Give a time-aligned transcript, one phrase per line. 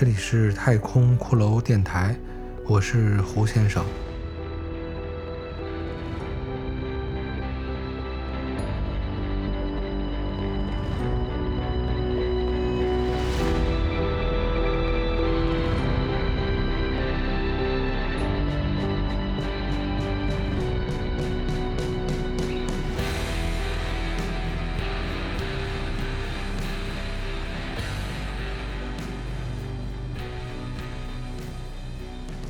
[0.00, 2.16] 这里是太空骷髅电台，
[2.66, 3.84] 我是胡先生。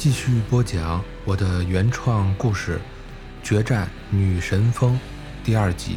[0.00, 2.80] 继续播讲我的原创故事
[3.46, 4.94] 《决战女神峰》
[5.44, 5.96] 第二集。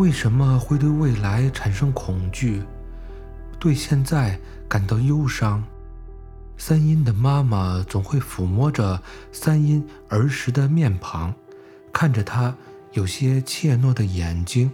[0.00, 2.62] 为什么会对未来产生恐惧，
[3.58, 5.62] 对现在感到忧伤？
[6.56, 11.34] 三阴的妈妈总会抚摸着三阴儿时的面庞，
[11.92, 12.56] 看着他
[12.92, 14.72] 有些怯懦的眼睛，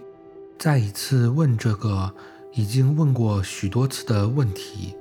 [0.60, 2.14] 再一次问这个
[2.52, 4.94] 已经问过许多次的问题。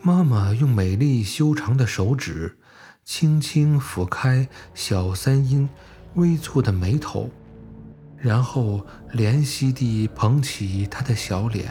[0.00, 2.56] 妈妈用美丽修长的手指
[3.04, 5.68] 轻轻抚开小三阴
[6.14, 7.28] 微蹙的眉头。
[8.20, 11.70] 然后怜惜地捧起他的小脸，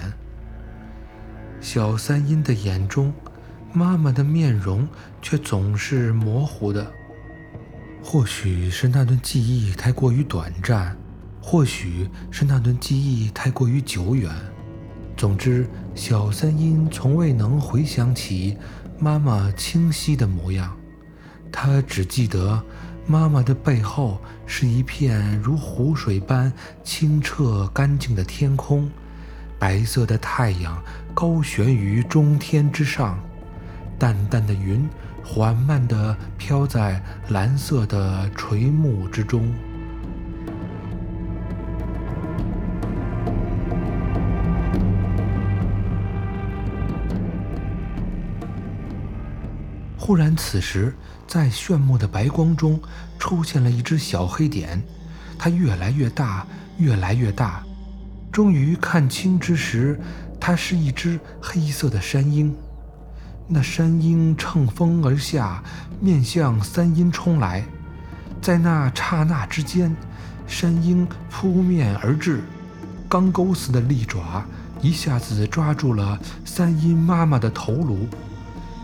[1.60, 3.14] 小三阴的眼中，
[3.74, 4.88] 妈妈的面容
[5.22, 6.90] 却总是模糊的。
[8.02, 10.96] 或许是那段记忆太过于短暂，
[11.42, 14.34] 或许是那段记忆太过于久远。
[15.18, 18.58] 总之，小三阴从未能回想起
[18.98, 20.78] 妈妈清晰的模样，
[21.52, 22.64] 他只记得。
[23.10, 26.52] 妈妈的背后是一片如湖水般
[26.84, 28.90] 清澈干净的天空，
[29.58, 33.18] 白色的太阳高悬于中天之上，
[33.98, 34.86] 淡淡的云
[35.24, 39.54] 缓慢地飘在蓝色的垂暮之中。
[50.08, 50.96] 忽然，此时。
[51.28, 52.80] 在炫目的白光中，
[53.20, 54.82] 出现了一只小黑点，
[55.38, 56.48] 它越来越大，
[56.78, 57.62] 越来越大。
[58.32, 60.00] 终于看清之时，
[60.40, 62.56] 它是一只黑色的山鹰。
[63.50, 65.62] 那山鹰乘风而下，
[66.00, 67.62] 面向三阴冲来。
[68.42, 69.94] 在那刹那之间，
[70.48, 72.42] 山鹰扑面而至，
[73.10, 74.46] 钢钩似的利爪
[74.82, 78.08] 一下子抓住了三阴妈妈的头颅。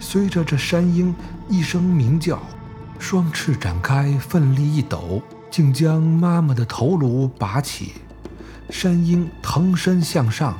[0.03, 1.15] 随着这山鹰
[1.47, 2.37] 一声鸣叫，
[2.99, 7.93] 双翅展开，奋力一抖，竟将妈妈的头颅拔起。
[8.69, 10.59] 山鹰腾身向上，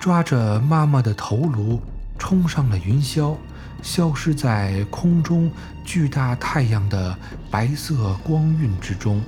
[0.00, 1.78] 抓着妈妈的头颅，
[2.18, 3.36] 冲上了云霄，
[3.82, 5.52] 消失在空中
[5.84, 7.14] 巨大太阳的
[7.50, 9.20] 白色光晕之中。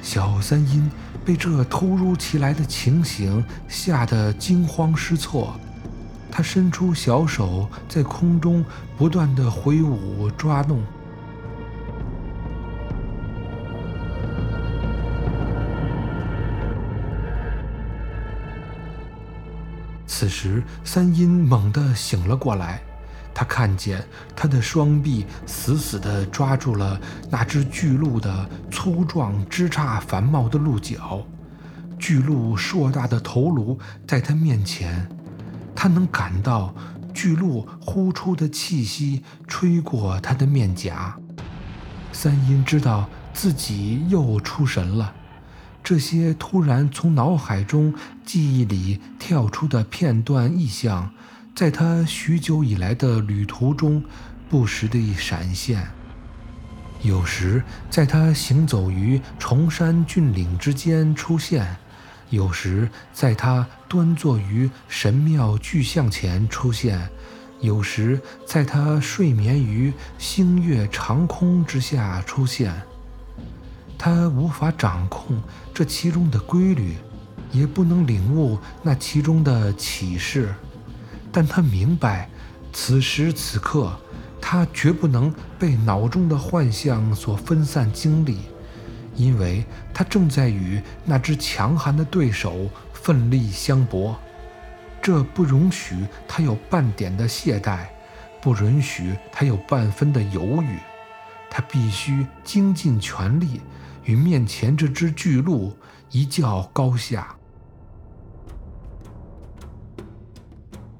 [0.00, 0.90] 小三鹰
[1.26, 5.54] 被这突如其来的情形吓得惊慌失措。
[6.34, 8.64] 他伸出小手，在空中
[8.96, 10.82] 不断的挥舞抓弄。
[20.06, 22.80] 此时，三阴猛地醒了过来，
[23.34, 24.02] 他看见
[24.34, 31.20] 他的双臂死死地抓住了那只巨鹿的粗壮、枝杈繁茂的鹿角，
[31.98, 35.06] 巨鹿硕大的头颅在他面前。
[35.82, 36.72] 他能感到
[37.12, 41.18] 巨鹿呼出的气息吹过他的面颊。
[42.12, 45.12] 三阴知道自己又出神了。
[45.82, 47.92] 这些突然从脑海中
[48.24, 51.10] 记忆里跳出的片段意象，
[51.52, 54.04] 在他许久以来的旅途中
[54.48, 55.88] 不时地闪现。
[57.02, 61.76] 有时在他行走于崇山峻岭之间出现。
[62.30, 66.98] 有时在他端坐于神庙巨像前出现，
[67.60, 72.72] 有时在他睡眠于星月长空之下出现。
[73.98, 75.38] 他无法掌控
[75.74, 76.94] 这其中的规律，
[77.50, 80.54] 也不能领悟那其中的启示，
[81.30, 82.30] 但他明白，
[82.72, 83.92] 此时此刻，
[84.40, 88.38] 他绝不能被脑中的幻象所分散精力。
[89.14, 89.62] 因为
[89.92, 92.70] 他正在与那只强悍的对手
[93.02, 94.16] 奋力相搏，
[95.02, 97.86] 这不容许他有半点的懈怠，
[98.40, 100.78] 不允许他有半分的犹豫，
[101.50, 103.60] 他必须精尽全力
[104.04, 105.76] 与面前这只巨鹿
[106.10, 107.34] 一较高下。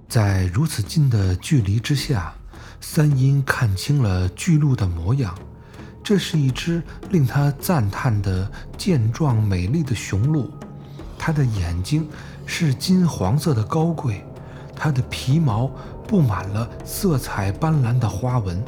[0.08, 2.34] 在如此近的距离之下，
[2.80, 5.34] 三阴看清了巨鹿的模样。
[6.04, 10.50] 这是一只令他赞叹的健壮美丽的雄鹿，
[11.24, 12.08] 它的眼睛
[12.46, 14.24] 是金黄色的高贵，
[14.74, 15.70] 它的皮毛
[16.04, 18.60] 布满了色彩斑斓的花纹。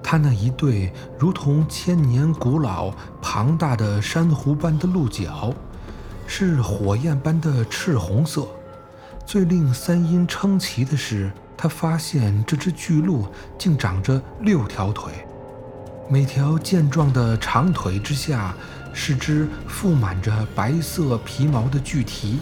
[0.00, 5.52] 它那一对如同千年古老、庞大的珊瑚般的鹿角，
[6.24, 8.46] 是火焰般的赤红色。
[9.26, 13.26] 最令三阴称奇的是，他发现这只巨鹿
[13.58, 15.12] 竟长着六条腿。
[16.08, 18.54] 每条健壮的长腿之下，
[18.94, 22.40] 是只覆满着白色皮毛的巨蹄。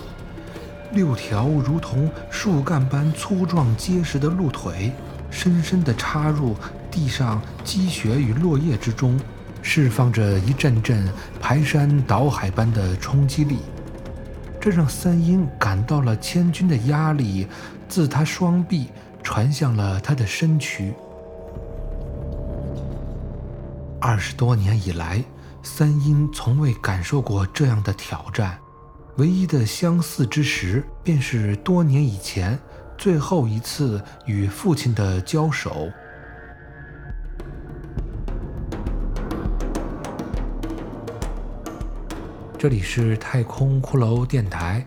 [0.93, 4.93] 六条如同树干般粗壮结实的鹿腿，
[5.31, 6.55] 深深地插入
[6.91, 9.19] 地上积雪与落叶之中，
[9.63, 11.09] 释放着一阵阵
[11.41, 13.57] 排山倒海般的冲击力。
[14.61, 17.49] 这让三英感到了千钧的压力，
[17.89, 18.89] 自他双臂
[19.23, 20.93] 传向了他的身躯。
[23.99, 25.25] 二十多年以来，
[25.63, 28.59] 三阴从未感受过这样的挑战。
[29.17, 32.59] 唯一的相似之时，便是多年以前
[32.97, 35.91] 最后一次与父亲的交手。
[42.59, 44.87] 这里是太空骷髅电台。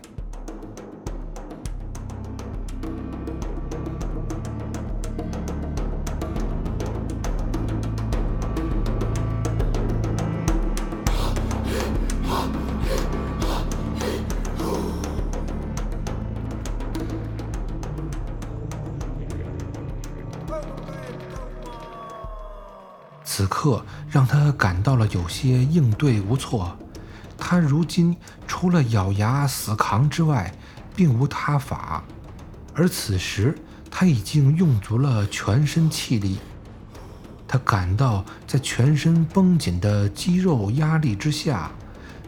[23.66, 26.76] 刻让他感到了有些应对无措。
[27.36, 28.16] 他如今
[28.46, 30.54] 除了咬牙死扛之外，
[30.94, 32.04] 并无他法。
[32.74, 33.58] 而此时
[33.90, 36.38] 他已经用足了全身气力。
[37.48, 41.70] 他感到在全身绷紧的肌肉压力之下，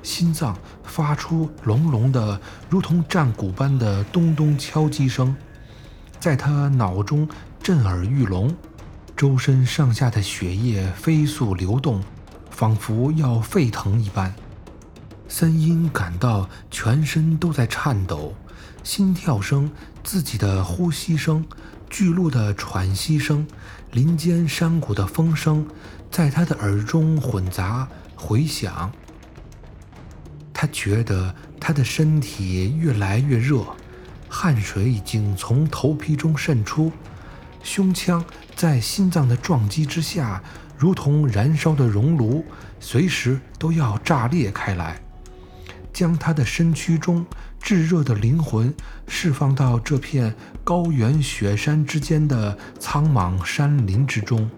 [0.03, 5.37] 心脏发出隆隆的、如同战鼓般的咚咚敲击声，
[6.19, 7.29] 在他脑中
[7.63, 8.53] 震耳欲聋。
[9.19, 12.01] 周身上下的血液飞速流动，
[12.53, 14.33] 仿佛要沸腾一般。
[15.27, 18.33] 三阴感到全身都在颤抖，
[18.85, 19.69] 心跳声、
[20.05, 21.45] 自己的呼吸声、
[21.91, 23.45] 巨鹿的喘息声、
[23.91, 25.67] 林间山谷的风声，
[26.13, 28.93] 在他的耳中混杂回响。
[30.55, 33.67] 他觉得他的身体越来越热，
[34.29, 36.93] 汗水已经从头皮中渗出。
[37.63, 38.25] 胸腔
[38.55, 40.43] 在心脏的撞击之下，
[40.77, 42.45] 如同燃烧的熔炉，
[42.81, 45.01] 随时都要炸裂开来，
[45.93, 47.27] 将他的身躯中
[47.61, 48.73] 炙热的灵魂
[49.07, 50.35] 释放到这片
[50.65, 54.49] 高原雪山之间的苍茫山林之中。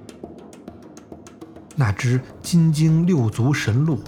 [1.77, 4.03] 那只金睛六足神鹿，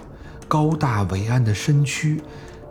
[0.46, 2.20] 高大伟岸的身躯，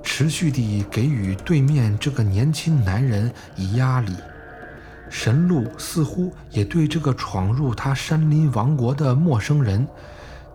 [0.04, 4.14] 持续地给予对面这个年轻男人以压力。
[5.12, 9.86] 神鹿似乎也对这个闯入他山林王国的陌生人，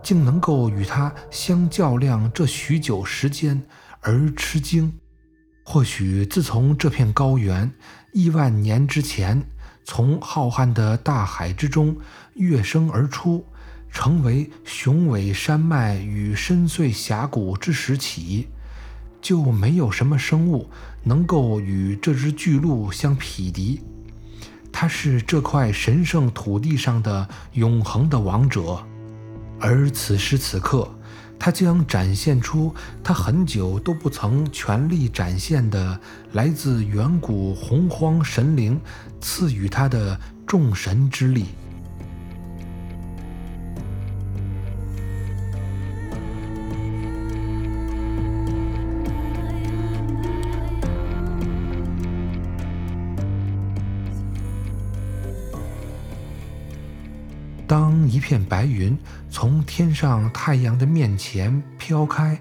[0.01, 3.61] 竟能够与他相较量这许久时间
[4.01, 4.91] 而吃惊。
[5.63, 7.71] 或许自从这片高原
[8.13, 9.45] 亿万年之前
[9.83, 11.95] 从浩瀚的大海之中
[12.33, 13.45] 跃升而出，
[13.91, 18.47] 成为雄伟山脉与深邃峡谷之时起，
[19.21, 20.67] 就没有什么生物
[21.03, 23.81] 能够与这只巨鹿相匹敌。
[24.79, 28.77] 他是这块神圣土地上的永恒的王者，
[29.59, 30.87] 而此时此刻，
[31.39, 32.71] 他将展现出
[33.03, 35.99] 他很久都不曾全力展现的
[36.33, 38.79] 来自远古洪荒神灵
[39.19, 40.15] 赐予他的
[40.45, 41.45] 众神之力。
[58.17, 58.97] 一片白云
[59.29, 62.35] 从天上太阳的面前飘开，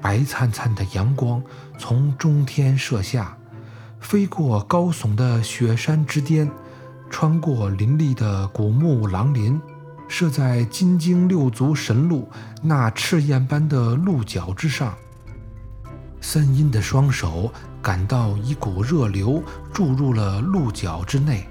[0.00, 1.42] 白灿灿的阳光
[1.76, 3.36] 从中天射下，
[4.00, 6.50] 飞过高耸的雪山之巅，
[7.10, 9.60] 穿过林立的古木狼林，
[10.08, 12.26] 射在金睛六足神鹿
[12.62, 14.94] 那赤焰般的鹿角之上。
[16.22, 19.42] 三阴的双手感到一股热流
[19.74, 21.46] 注入了鹿角之内。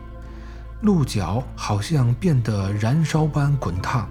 [0.86, 4.08] 鹿角好像变得燃烧般滚烫，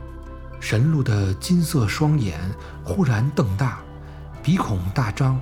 [0.58, 2.36] 神鹿的金色双眼
[2.82, 3.78] 忽然瞪大，
[4.42, 5.40] 鼻孔大张，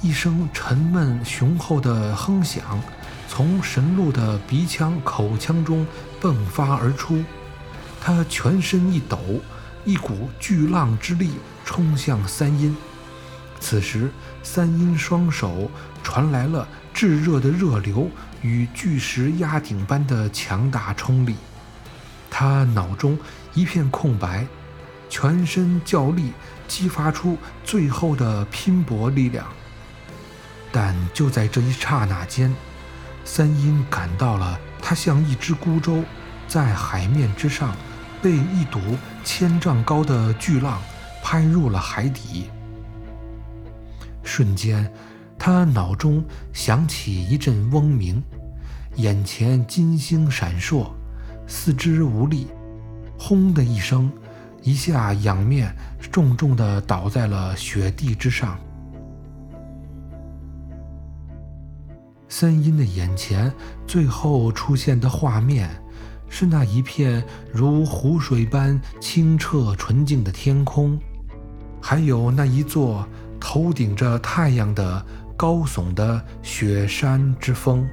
[0.00, 2.80] 一声沉闷雄厚的哼响
[3.28, 5.86] 从神鹿的鼻腔口腔中
[6.22, 7.22] 迸发而出，
[8.00, 9.18] 他全身一抖，
[9.84, 11.32] 一股巨浪之力
[11.66, 12.74] 冲向三阴。
[13.60, 14.10] 此时，
[14.42, 15.70] 三阴双手
[16.02, 18.08] 传来了炙热的热流
[18.42, 21.36] 与巨石压顶般的强大冲力，
[22.30, 23.18] 他脑中
[23.54, 24.46] 一片空白，
[25.08, 26.32] 全身较力
[26.68, 29.46] 激发出最后的拼搏力量。
[30.70, 32.54] 但就在这一刹那间，
[33.24, 36.02] 三阴感到了，他像一只孤舟，
[36.48, 37.76] 在海面之上，
[38.22, 38.80] 被一堵
[39.22, 40.82] 千丈高的巨浪
[41.22, 42.50] 拍入了海底。
[44.24, 44.90] 瞬间，
[45.44, 46.22] 他脑中
[46.52, 48.22] 响起一阵嗡鸣，
[48.94, 50.86] 眼前金星闪烁，
[51.48, 52.46] 四肢无力，
[53.18, 54.08] 轰的一声，
[54.62, 55.74] 一下仰面
[56.12, 58.56] 重重地倒在了雪地之上。
[62.28, 63.52] 三阴的眼前
[63.84, 65.68] 最后出现的画面，
[66.28, 67.20] 是那一片
[67.52, 70.96] 如湖水般清澈纯净的天空，
[71.80, 73.04] 还有那一座。
[73.44, 75.04] 头顶着太阳的
[75.42, 77.84] 高耸的雪山之峰。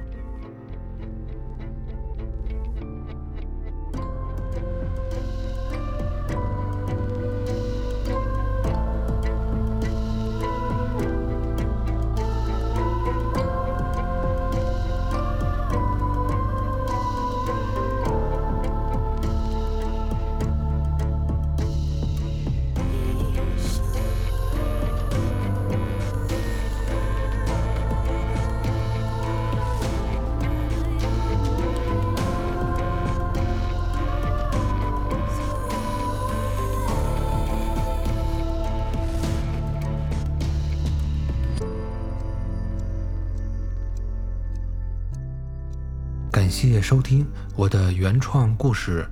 [46.60, 47.26] 谢谢收听
[47.56, 49.02] 我的原创故事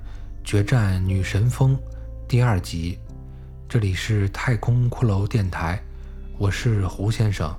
[0.47, 1.75] 《决战女神峰》
[2.27, 2.99] 第二集。
[3.67, 5.81] 这里是太空骷髅电台，
[6.37, 7.51] 我是胡先生，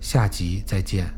[0.00, 1.17] 下集再见。